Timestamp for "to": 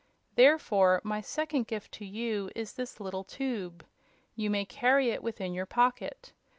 1.91-2.05